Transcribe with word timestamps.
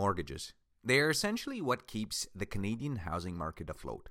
mortgages. 0.00 0.54
They 0.82 0.98
are 1.00 1.10
essentially 1.10 1.60
what 1.60 1.86
keeps 1.86 2.26
the 2.34 2.46
Canadian 2.46 2.96
housing 2.96 3.36
market 3.36 3.68
afloat. 3.68 4.08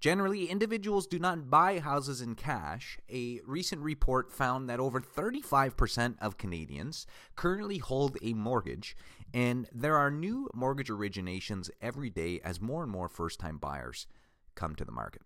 Generally, 0.00 0.50
individuals 0.50 1.06
do 1.06 1.18
not 1.18 1.48
buy 1.48 1.78
houses 1.78 2.20
in 2.20 2.34
cash. 2.34 2.98
A 3.10 3.40
recent 3.46 3.80
report 3.80 4.30
found 4.30 4.68
that 4.68 4.80
over 4.80 5.00
35% 5.00 6.16
of 6.20 6.36
Canadians 6.36 7.06
currently 7.36 7.78
hold 7.78 8.18
a 8.20 8.34
mortgage, 8.34 8.94
and 9.32 9.66
there 9.72 9.96
are 9.96 10.10
new 10.10 10.50
mortgage 10.52 10.90
originations 10.90 11.70
every 11.80 12.10
day 12.10 12.38
as 12.44 12.60
more 12.60 12.82
and 12.82 12.92
more 12.92 13.08
first 13.08 13.40
time 13.40 13.56
buyers 13.56 14.06
come 14.54 14.74
to 14.74 14.84
the 14.84 14.92
market. 14.92 15.22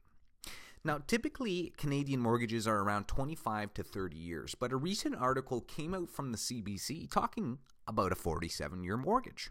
Now, 0.85 1.01
typically, 1.05 1.73
Canadian 1.77 2.21
mortgages 2.21 2.69
are 2.69 2.79
around 2.79 3.09
25 3.09 3.75
to 3.75 3.83
30 3.83 4.17
years, 4.17 4.55
but 4.55 4.71
a 4.71 4.77
recent 4.77 5.17
article 5.17 5.61
came 5.61 5.93
out 5.93 6.09
from 6.09 6.31
the 6.31 6.39
CBC 6.39 7.11
talking 7.11 7.59
about 7.89 8.13
a 8.13 8.15
47 8.15 8.85
year 8.85 8.97
mortgage. 8.97 9.51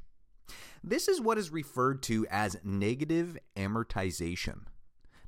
This 0.84 1.07
is 1.07 1.21
what 1.21 1.38
is 1.38 1.52
referred 1.52 2.02
to 2.04 2.26
as 2.30 2.58
negative 2.63 3.38
amortization. 3.55 4.62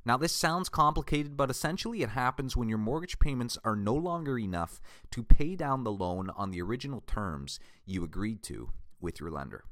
Now, 0.04 0.16
this 0.16 0.32
sounds 0.32 0.68
complicated, 0.68 1.36
but 1.36 1.50
essentially 1.50 2.02
it 2.02 2.10
happens 2.10 2.56
when 2.56 2.68
your 2.68 2.78
mortgage 2.78 3.18
payments 3.18 3.58
are 3.64 3.76
no 3.76 3.94
longer 3.94 4.38
enough 4.38 4.80
to 5.10 5.22
pay 5.22 5.56
down 5.56 5.84
the 5.84 5.92
loan 5.92 6.30
on 6.30 6.50
the 6.50 6.62
original 6.62 7.02
terms 7.06 7.60
you 7.84 8.02
agreed 8.02 8.42
to 8.44 8.70
with 9.00 9.20
your 9.20 9.30
lender. 9.30 9.64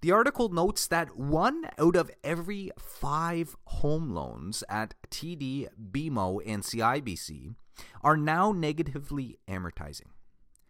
The 0.00 0.12
article 0.12 0.48
notes 0.48 0.86
that 0.86 1.14
one 1.14 1.66
out 1.78 1.94
of 1.94 2.10
every 2.24 2.70
five 2.78 3.54
home 3.66 4.14
loans 4.14 4.64
at 4.70 4.94
TD, 5.10 5.68
BMO, 5.92 6.40
and 6.46 6.62
CIBC 6.62 7.54
are 8.02 8.16
now 8.16 8.52
negatively 8.52 9.36
amortizing. 9.46 10.12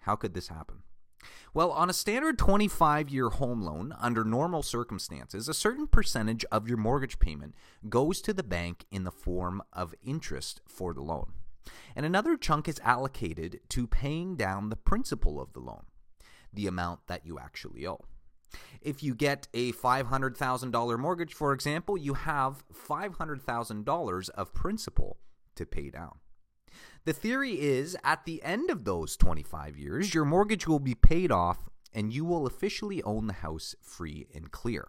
How 0.00 0.16
could 0.16 0.34
this 0.34 0.48
happen? 0.48 0.82
Well, 1.52 1.72
on 1.72 1.90
a 1.90 1.94
standard 1.94 2.38
25 2.38 3.08
year 3.08 3.28
home 3.28 3.62
loan, 3.62 3.94
under 3.98 4.24
normal 4.24 4.62
circumstances, 4.62 5.48
a 5.48 5.54
certain 5.54 5.86
percentage 5.86 6.44
of 6.52 6.68
your 6.68 6.76
mortgage 6.76 7.18
payment 7.18 7.54
goes 7.88 8.20
to 8.22 8.32
the 8.32 8.42
bank 8.42 8.84
in 8.90 9.04
the 9.04 9.10
form 9.10 9.62
of 9.72 9.94
interest 10.02 10.60
for 10.68 10.94
the 10.94 11.02
loan. 11.02 11.32
And 11.96 12.06
another 12.06 12.36
chunk 12.36 12.68
is 12.68 12.80
allocated 12.84 13.60
to 13.70 13.86
paying 13.86 14.36
down 14.36 14.68
the 14.68 14.76
principal 14.76 15.40
of 15.40 15.52
the 15.52 15.60
loan, 15.60 15.84
the 16.52 16.66
amount 16.66 17.06
that 17.08 17.26
you 17.26 17.38
actually 17.38 17.86
owe. 17.86 18.04
If 18.80 19.02
you 19.02 19.14
get 19.14 19.48
a 19.54 19.72
$500,000 19.72 20.98
mortgage, 20.98 21.34
for 21.34 21.52
example, 21.52 21.96
you 21.96 22.14
have 22.14 22.64
$500,000 22.72 24.30
of 24.30 24.54
principal 24.54 25.18
to 25.54 25.66
pay 25.66 25.90
down. 25.90 26.18
The 27.04 27.12
theory 27.14 27.60
is 27.60 27.96
at 28.04 28.24
the 28.24 28.42
end 28.42 28.68
of 28.70 28.84
those 28.84 29.16
25 29.16 29.78
years, 29.78 30.14
your 30.14 30.24
mortgage 30.26 30.66
will 30.66 30.78
be 30.78 30.94
paid 30.94 31.32
off 31.32 31.70
and 31.94 32.12
you 32.12 32.24
will 32.24 32.46
officially 32.46 33.02
own 33.02 33.26
the 33.26 33.32
house 33.32 33.74
free 33.80 34.26
and 34.34 34.50
clear. 34.50 34.88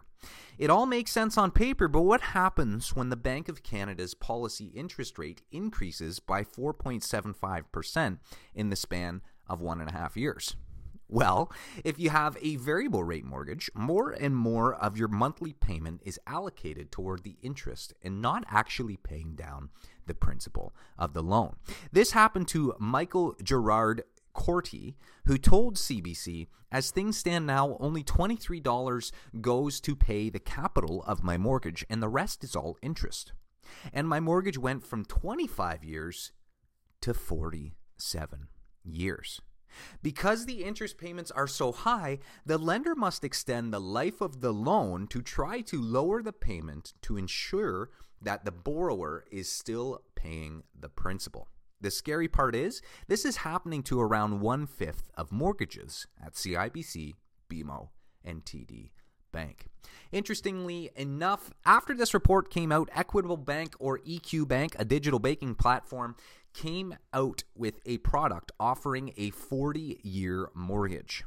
It 0.58 0.70
all 0.70 0.86
makes 0.86 1.10
sense 1.10 1.36
on 1.36 1.50
paper, 1.50 1.88
but 1.88 2.02
what 2.02 2.20
happens 2.20 2.94
when 2.94 3.08
the 3.08 3.16
Bank 3.16 3.48
of 3.48 3.62
Canada's 3.62 4.14
policy 4.14 4.66
interest 4.66 5.18
rate 5.18 5.42
increases 5.50 6.20
by 6.20 6.44
4.75% 6.44 8.18
in 8.54 8.70
the 8.70 8.76
span 8.76 9.22
of 9.48 9.60
one 9.60 9.80
and 9.80 9.90
a 9.90 9.94
half 9.94 10.16
years? 10.16 10.54
Well, 11.12 11.52
if 11.84 11.98
you 11.98 12.08
have 12.08 12.38
a 12.40 12.56
variable 12.56 13.04
rate 13.04 13.26
mortgage, 13.26 13.70
more 13.74 14.12
and 14.12 14.34
more 14.34 14.74
of 14.74 14.96
your 14.96 15.08
monthly 15.08 15.52
payment 15.52 16.00
is 16.06 16.18
allocated 16.26 16.90
toward 16.90 17.22
the 17.22 17.36
interest 17.42 17.92
and 18.02 18.22
not 18.22 18.44
actually 18.48 18.96
paying 18.96 19.34
down 19.34 19.68
the 20.06 20.14
principal 20.14 20.74
of 20.98 21.12
the 21.12 21.22
loan. 21.22 21.56
This 21.92 22.12
happened 22.12 22.48
to 22.48 22.74
Michael 22.78 23.36
Gerard 23.42 24.04
Corti, 24.32 24.96
who 25.26 25.36
told 25.36 25.76
CBC, 25.76 26.46
as 26.72 26.90
things 26.90 27.18
stand 27.18 27.46
now, 27.46 27.76
only 27.78 28.02
$23 28.02 29.12
goes 29.42 29.82
to 29.82 29.94
pay 29.94 30.30
the 30.30 30.38
capital 30.38 31.04
of 31.06 31.22
my 31.22 31.36
mortgage, 31.36 31.84
and 31.90 32.02
the 32.02 32.08
rest 32.08 32.42
is 32.42 32.56
all 32.56 32.78
interest. 32.80 33.32
And 33.92 34.08
my 34.08 34.18
mortgage 34.18 34.56
went 34.56 34.82
from 34.82 35.04
25 35.04 35.84
years 35.84 36.32
to 37.02 37.12
47 37.12 38.48
years. 38.82 39.42
Because 40.02 40.46
the 40.46 40.64
interest 40.64 40.98
payments 40.98 41.30
are 41.30 41.46
so 41.46 41.72
high, 41.72 42.18
the 42.44 42.58
lender 42.58 42.94
must 42.94 43.24
extend 43.24 43.72
the 43.72 43.80
life 43.80 44.20
of 44.20 44.40
the 44.40 44.52
loan 44.52 45.06
to 45.08 45.22
try 45.22 45.60
to 45.62 45.80
lower 45.80 46.22
the 46.22 46.32
payment 46.32 46.94
to 47.02 47.16
ensure 47.16 47.90
that 48.20 48.44
the 48.44 48.52
borrower 48.52 49.24
is 49.30 49.50
still 49.50 50.02
paying 50.14 50.62
the 50.78 50.88
principal. 50.88 51.48
The 51.80 51.90
scary 51.90 52.28
part 52.28 52.54
is, 52.54 52.80
this 53.08 53.24
is 53.24 53.38
happening 53.38 53.82
to 53.84 54.00
around 54.00 54.40
one 54.40 54.66
fifth 54.66 55.10
of 55.16 55.32
mortgages 55.32 56.06
at 56.24 56.34
CIBC, 56.34 57.14
BMO, 57.50 57.88
and 58.24 58.44
TD 58.44 58.90
Bank. 59.32 59.66
Interestingly 60.12 60.90
enough, 60.94 61.50
after 61.64 61.94
this 61.94 62.14
report 62.14 62.50
came 62.50 62.70
out, 62.70 62.90
Equitable 62.94 63.38
Bank 63.38 63.74
or 63.78 63.98
EQ 64.00 64.46
Bank, 64.46 64.76
a 64.78 64.84
digital 64.84 65.18
banking 65.18 65.54
platform, 65.54 66.16
came 66.52 66.94
out 67.12 67.44
with 67.56 67.80
a 67.86 67.98
product 67.98 68.52
offering 68.60 69.12
a 69.16 69.30
40 69.30 70.00
year 70.02 70.50
mortgage. 70.54 71.24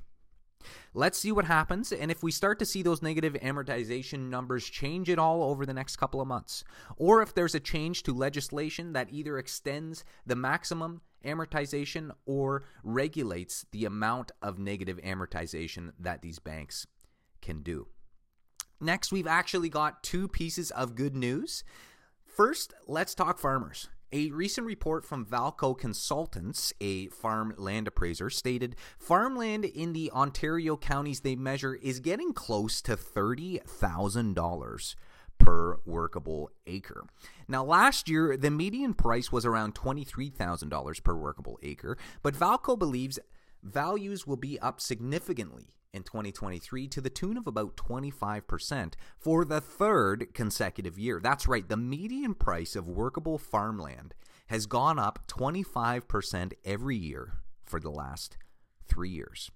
Let's 0.94 1.20
see 1.20 1.32
what 1.32 1.46
happens, 1.46 1.92
and 1.92 2.10
if 2.10 2.24
we 2.24 2.32
start 2.32 2.58
to 2.60 2.66
see 2.66 2.82
those 2.82 3.02
negative 3.02 3.34
amortization 3.34 4.30
numbers 4.30 4.66
change 4.66 5.10
at 5.10 5.20
all 5.20 5.44
over 5.44 5.66
the 5.66 5.74
next 5.74 5.98
couple 5.98 6.22
of 6.22 6.28
months, 6.28 6.64
or 6.98 7.22
if 7.22 7.34
there's 7.34 7.56
a 7.56 7.60
change 7.60 8.04
to 8.04 8.14
legislation 8.14 8.94
that 8.94 9.12
either 9.12 9.38
extends 9.38 10.04
the 10.26 10.36
maximum 10.36 11.02
amortization 11.24 12.12
or 12.26 12.64
regulates 12.84 13.66
the 13.72 13.86
amount 13.86 14.32
of 14.42 14.60
negative 14.60 15.00
amortization 15.04 15.92
that 16.00 16.22
these 16.22 16.40
banks 16.40 16.88
can 17.42 17.62
do. 17.62 17.88
Next, 18.86 19.12
we've 19.12 19.26
actually 19.26 19.70
got 19.70 20.04
two 20.04 20.28
pieces 20.28 20.70
of 20.70 20.94
good 20.94 21.16
news. 21.16 21.64
First, 22.24 22.76
let's 22.86 23.16
talk 23.16 23.40
farmers. 23.40 23.90
A 24.12 24.30
recent 24.30 24.68
report 24.68 25.04
from 25.04 25.26
Valco 25.26 25.76
Consultants, 25.76 26.72
a 26.80 27.08
farmland 27.08 27.88
appraiser, 27.88 28.30
stated 28.30 28.76
farmland 29.00 29.66
in 29.66 29.94
the 29.94 30.12
Ontario 30.12 30.78
counties 30.78 31.22
they 31.22 31.36
measure 31.36 31.74
is 31.74 32.00
getting 32.00 32.32
close 32.32 32.80
to 32.84 32.96
$30,000 32.96 34.96
per 35.40 35.80
workable 35.84 36.52
acre. 36.68 37.08
Now, 37.48 37.66
last 37.66 38.08
year, 38.08 38.38
the 38.38 38.52
median 38.52 38.94
price 38.94 39.32
was 39.32 39.48
around 39.48 39.74
$23,000 39.74 41.04
per 41.04 41.16
workable 41.16 41.58
acre, 41.64 41.98
but 42.22 42.36
Valco 42.36 42.78
believes 42.78 43.18
values 43.64 44.28
will 44.28 44.38
be 44.38 44.60
up 44.60 44.80
significantly 44.80 45.76
in 45.96 46.04
2023 46.04 46.88
to 46.90 47.02
the 47.02 47.10
tune 47.10 47.38
of 47.38 47.48
about 47.48 47.78
25% 47.78 48.94
for 49.18 49.46
the 49.46 49.62
third 49.62 50.34
consecutive 50.34 51.00
year. 51.00 51.20
That's 51.24 51.48
right, 51.48 51.68
the 51.68 51.78
median 51.78 52.36
price 52.36 52.76
of 52.76 52.88
workable 52.88 53.38
farmland 53.38 54.14
has 54.48 54.66
gone 54.66 55.00
up 55.00 55.28
25% 55.28 56.54
every 56.64 56.98
year 56.98 57.34
for 57.64 57.80
the 57.80 57.90
last 57.90 58.38
three 58.88 59.10
years. 59.10 59.50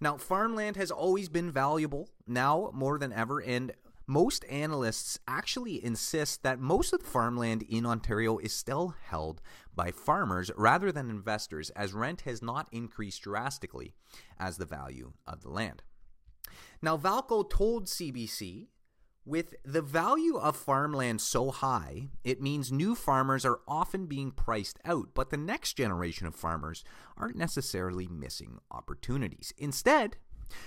Now, 0.00 0.16
farmland 0.16 0.76
has 0.76 0.90
always 0.90 1.28
been 1.28 1.50
valuable, 1.50 2.08
now 2.26 2.70
more 2.74 2.98
than 2.98 3.12
ever, 3.12 3.40
and 3.40 3.72
most 4.10 4.44
analysts 4.50 5.20
actually 5.28 5.82
insist 5.84 6.42
that 6.42 6.58
most 6.58 6.92
of 6.92 6.98
the 6.98 7.06
farmland 7.06 7.62
in 7.62 7.86
Ontario 7.86 8.38
is 8.38 8.52
still 8.52 8.96
held 9.06 9.40
by 9.72 9.92
farmers 9.92 10.50
rather 10.56 10.90
than 10.90 11.08
investors, 11.08 11.70
as 11.70 11.92
rent 11.92 12.22
has 12.22 12.42
not 12.42 12.68
increased 12.72 13.22
drastically 13.22 13.94
as 14.36 14.56
the 14.56 14.66
value 14.66 15.12
of 15.28 15.42
the 15.42 15.48
land. 15.48 15.84
Now, 16.82 16.96
Valco 16.96 17.48
told 17.48 17.86
CBC 17.86 18.66
with 19.24 19.54
the 19.64 19.82
value 19.82 20.38
of 20.38 20.56
farmland 20.56 21.20
so 21.20 21.52
high, 21.52 22.08
it 22.24 22.42
means 22.42 22.72
new 22.72 22.96
farmers 22.96 23.44
are 23.44 23.60
often 23.68 24.06
being 24.06 24.32
priced 24.32 24.80
out, 24.84 25.10
but 25.14 25.30
the 25.30 25.36
next 25.36 25.74
generation 25.74 26.26
of 26.26 26.34
farmers 26.34 26.82
aren't 27.16 27.36
necessarily 27.36 28.08
missing 28.08 28.58
opportunities. 28.72 29.52
Instead, 29.56 30.16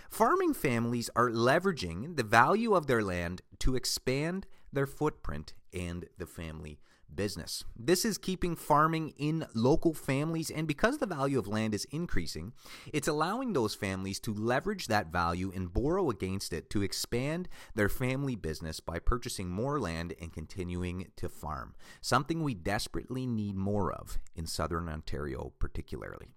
Farming 0.09 0.53
families 0.53 1.09
are 1.15 1.29
leveraging 1.29 2.15
the 2.15 2.23
value 2.23 2.73
of 2.73 2.87
their 2.87 3.03
land 3.03 3.41
to 3.59 3.75
expand 3.75 4.45
their 4.71 4.87
footprint 4.87 5.53
and 5.73 6.05
the 6.17 6.25
family 6.25 6.79
business. 7.15 7.63
This 7.75 8.05
is 8.05 8.17
keeping 8.17 8.55
farming 8.55 9.13
in 9.17 9.45
local 9.53 9.93
families, 9.93 10.49
and 10.49 10.67
because 10.67 10.97
the 10.97 11.05
value 11.05 11.37
of 11.37 11.47
land 11.47 11.73
is 11.73 11.85
increasing, 11.91 12.53
it's 12.91 13.07
allowing 13.07 13.53
those 13.53 13.75
families 13.75 14.19
to 14.21 14.33
leverage 14.33 14.87
that 14.87 15.11
value 15.11 15.51
and 15.53 15.73
borrow 15.73 16.09
against 16.09 16.53
it 16.53 16.69
to 16.71 16.81
expand 16.81 17.47
their 17.75 17.89
family 17.89 18.35
business 18.35 18.79
by 18.79 18.99
purchasing 18.99 19.49
more 19.49 19.79
land 19.79 20.13
and 20.19 20.33
continuing 20.33 21.07
to 21.15 21.29
farm, 21.29 21.75
something 22.01 22.43
we 22.43 22.53
desperately 22.53 23.25
need 23.25 23.55
more 23.55 23.91
of 23.91 24.19
in 24.35 24.47
southern 24.47 24.89
Ontario, 24.89 25.53
particularly. 25.59 26.33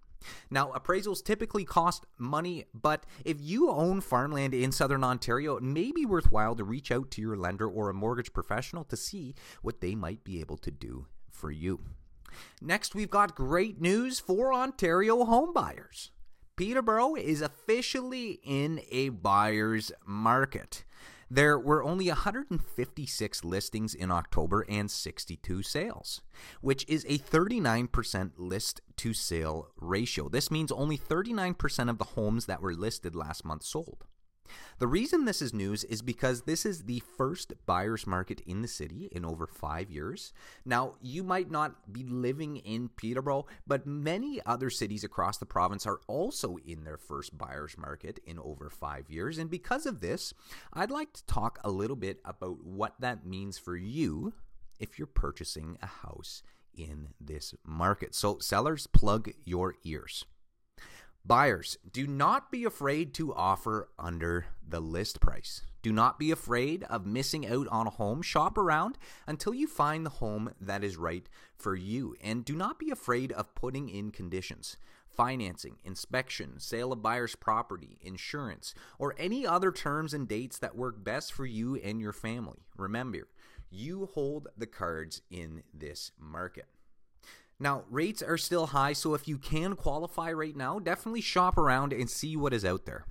Now, 0.49 0.71
appraisals 0.71 1.23
typically 1.23 1.65
cost 1.65 2.05
money, 2.17 2.65
but 2.73 3.05
if 3.25 3.37
you 3.39 3.69
own 3.69 4.01
farmland 4.01 4.53
in 4.53 4.71
southern 4.71 5.03
Ontario, 5.03 5.57
it 5.57 5.63
may 5.63 5.91
be 5.91 6.05
worthwhile 6.05 6.55
to 6.55 6.63
reach 6.63 6.91
out 6.91 7.11
to 7.11 7.21
your 7.21 7.37
lender 7.37 7.67
or 7.67 7.89
a 7.89 7.93
mortgage 7.93 8.33
professional 8.33 8.83
to 8.85 8.97
see 8.97 9.35
what 9.61 9.81
they 9.81 9.95
might 9.95 10.23
be 10.23 10.39
able 10.39 10.57
to 10.57 10.71
do 10.71 11.07
for 11.31 11.51
you. 11.51 11.81
Next, 12.61 12.95
we've 12.95 13.09
got 13.09 13.35
great 13.35 13.81
news 13.81 14.19
for 14.19 14.53
Ontario 14.53 15.25
homebuyers. 15.25 16.09
Peterborough 16.55 17.15
is 17.15 17.41
officially 17.41 18.39
in 18.43 18.81
a 18.89 19.09
buyer's 19.09 19.91
market. 20.05 20.83
There 21.29 21.59
were 21.59 21.83
only 21.83 22.07
156 22.07 23.43
listings 23.43 23.93
in 23.93 24.11
October 24.11 24.65
and 24.69 24.89
62 24.89 25.61
sales, 25.61 26.21
which 26.61 26.85
is 26.87 27.05
a 27.09 27.17
39% 27.17 28.31
list 28.37 28.81
to 28.95 29.13
sale 29.13 29.71
ratio. 29.75 30.29
This 30.29 30.49
means 30.49 30.71
only 30.71 30.97
39% 30.97 31.89
of 31.89 31.97
the 31.97 32.05
homes 32.05 32.45
that 32.45 32.61
were 32.61 32.73
listed 32.73 33.13
last 33.13 33.43
month 33.43 33.63
sold. 33.63 34.05
The 34.79 34.87
reason 34.87 35.25
this 35.25 35.41
is 35.41 35.53
news 35.53 35.83
is 35.83 36.01
because 36.01 36.41
this 36.41 36.65
is 36.65 36.83
the 36.83 37.01
first 37.17 37.53
buyer's 37.65 38.05
market 38.05 38.41
in 38.45 38.61
the 38.61 38.67
city 38.67 39.09
in 39.11 39.25
over 39.25 39.47
five 39.47 39.89
years. 39.89 40.33
Now, 40.65 40.93
you 41.01 41.23
might 41.23 41.49
not 41.51 41.91
be 41.91 42.03
living 42.03 42.57
in 42.57 42.89
Peterborough, 42.89 43.45
but 43.65 43.87
many 43.87 44.39
other 44.45 44.69
cities 44.69 45.03
across 45.03 45.37
the 45.37 45.45
province 45.45 45.85
are 45.85 45.99
also 46.07 46.57
in 46.65 46.83
their 46.83 46.97
first 46.97 47.37
buyer's 47.37 47.77
market 47.77 48.19
in 48.25 48.39
over 48.39 48.69
five 48.69 49.09
years. 49.09 49.37
And 49.37 49.49
because 49.49 49.85
of 49.85 50.01
this, 50.01 50.33
I'd 50.73 50.91
like 50.91 51.13
to 51.13 51.25
talk 51.25 51.59
a 51.63 51.71
little 51.71 51.95
bit 51.95 52.19
about 52.25 52.63
what 52.63 52.95
that 52.99 53.25
means 53.25 53.57
for 53.57 53.75
you 53.75 54.33
if 54.79 54.97
you're 54.97 55.07
purchasing 55.07 55.77
a 55.81 55.87
house 55.87 56.43
in 56.75 57.09
this 57.19 57.55
market. 57.65 58.13
So, 58.13 58.37
sellers, 58.39 58.87
plug 58.87 59.31
your 59.43 59.75
ears. 59.83 60.25
Buyers, 61.27 61.77
do 61.91 62.07
not 62.07 62.53
be 62.53 62.63
afraid 62.63 63.13
to 63.15 63.35
offer 63.35 63.89
under 63.99 64.45
the 64.65 64.79
list 64.79 65.19
price. 65.19 65.61
Do 65.81 65.91
not 65.91 66.17
be 66.17 66.31
afraid 66.31 66.83
of 66.83 67.05
missing 67.05 67.45
out 67.45 67.67
on 67.67 67.85
a 67.85 67.89
home. 67.89 68.21
Shop 68.21 68.57
around 68.57 68.97
until 69.27 69.53
you 69.53 69.67
find 69.67 70.05
the 70.05 70.09
home 70.09 70.53
that 70.61 70.85
is 70.85 70.95
right 70.95 71.27
for 71.57 71.75
you. 71.75 72.15
And 72.21 72.45
do 72.45 72.55
not 72.55 72.79
be 72.79 72.91
afraid 72.91 73.33
of 73.33 73.55
putting 73.55 73.89
in 73.89 74.11
conditions 74.11 74.77
financing, 75.09 75.77
inspection, 75.83 76.59
sale 76.59 76.93
of 76.93 77.01
buyer's 77.01 77.35
property, 77.35 77.97
insurance, 78.01 78.73
or 78.97 79.15
any 79.17 79.45
other 79.45 79.71
terms 79.71 80.13
and 80.13 80.29
dates 80.29 80.59
that 80.59 80.77
work 80.77 81.03
best 81.03 81.33
for 81.33 81.45
you 81.45 81.75
and 81.75 81.99
your 81.99 82.13
family. 82.13 82.59
Remember, 82.77 83.27
you 83.69 84.05
hold 84.13 84.47
the 84.55 84.67
cards 84.67 85.23
in 85.29 85.63
this 85.73 86.11
market. 86.19 86.67
Now, 87.59 87.85
rates 87.89 88.21
are 88.21 88.37
still 88.37 88.67
high, 88.67 88.93
so 88.93 89.15
if 89.15 89.27
you 89.27 89.39
can 89.39 89.75
qualify 89.75 90.31
right 90.31 90.55
now, 90.55 90.77
definitely 90.77 91.21
shop 91.21 91.57
around 91.57 91.91
and 91.91 92.07
see 92.07 92.37
what 92.37 92.53
is 92.53 92.63
out 92.63 92.85
there. 92.85 93.05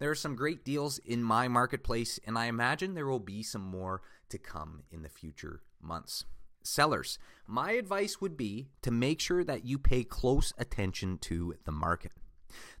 There 0.00 0.10
are 0.10 0.16
some 0.16 0.34
great 0.34 0.64
deals 0.64 0.98
in 0.98 1.22
my 1.22 1.46
marketplace, 1.46 2.18
and 2.26 2.36
I 2.36 2.46
imagine 2.46 2.94
there 2.94 3.06
will 3.06 3.20
be 3.20 3.44
some 3.44 3.62
more 3.62 4.02
to 4.28 4.38
come 4.38 4.82
in 4.90 5.02
the 5.02 5.08
future 5.08 5.62
months. 5.80 6.24
Sellers, 6.64 7.20
my 7.46 7.72
advice 7.72 8.20
would 8.20 8.36
be 8.36 8.66
to 8.82 8.90
make 8.90 9.20
sure 9.20 9.44
that 9.44 9.64
you 9.64 9.78
pay 9.78 10.02
close 10.02 10.52
attention 10.58 11.18
to 11.18 11.54
the 11.64 11.72
market. 11.72 12.10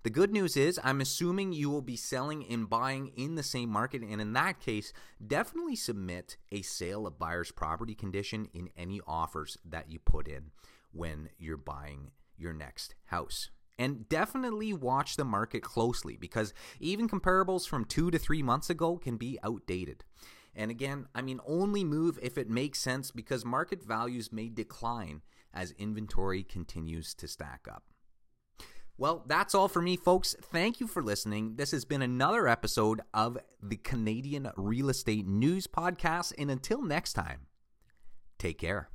The 0.02 0.10
good 0.10 0.32
news 0.32 0.56
is, 0.56 0.80
I'm 0.82 1.00
assuming 1.00 1.52
you 1.52 1.70
will 1.70 1.82
be 1.82 1.96
selling 1.96 2.44
and 2.50 2.68
buying 2.68 3.12
in 3.16 3.36
the 3.36 3.42
same 3.44 3.68
market, 3.68 4.02
and 4.02 4.20
in 4.20 4.32
that 4.32 4.58
case, 4.58 4.92
definitely 5.24 5.76
submit 5.76 6.36
a 6.50 6.62
sale 6.62 7.06
of 7.06 7.18
buyer's 7.18 7.52
property 7.52 7.94
condition 7.94 8.48
in 8.52 8.70
any 8.76 9.00
offers 9.06 9.56
that 9.64 9.88
you 9.88 10.00
put 10.00 10.26
in 10.26 10.50
when 10.96 11.30
you're 11.38 11.56
buying 11.56 12.10
your 12.36 12.52
next 12.52 12.94
house. 13.06 13.50
And 13.78 14.08
definitely 14.08 14.72
watch 14.72 15.16
the 15.16 15.24
market 15.24 15.62
closely 15.62 16.16
because 16.16 16.54
even 16.80 17.08
comparables 17.08 17.68
from 17.68 17.84
two 17.84 18.10
to 18.10 18.18
three 18.18 18.42
months 18.42 18.70
ago 18.70 18.96
can 18.96 19.16
be 19.16 19.38
outdated. 19.42 20.02
And 20.54 20.70
again, 20.70 21.06
I 21.14 21.20
mean, 21.20 21.40
only 21.46 21.84
move 21.84 22.18
if 22.22 22.38
it 22.38 22.48
makes 22.48 22.78
sense 22.78 23.10
because 23.10 23.44
market 23.44 23.84
values 23.84 24.32
may 24.32 24.48
decline 24.48 25.20
as 25.52 25.72
inventory 25.72 26.42
continues 26.42 27.14
to 27.14 27.28
stack 27.28 27.68
up. 27.70 27.84
Well, 28.98 29.24
that's 29.26 29.54
all 29.54 29.68
for 29.68 29.82
me, 29.82 29.98
folks. 29.98 30.34
Thank 30.40 30.80
you 30.80 30.86
for 30.86 31.02
listening. 31.02 31.56
This 31.56 31.72
has 31.72 31.84
been 31.84 32.00
another 32.00 32.48
episode 32.48 33.02
of 33.12 33.36
the 33.62 33.76
Canadian 33.76 34.50
Real 34.56 34.88
Estate 34.88 35.26
News 35.26 35.66
Podcast. 35.66 36.32
And 36.38 36.50
until 36.50 36.80
next 36.80 37.12
time, 37.12 37.40
take 38.38 38.58
care. 38.58 38.88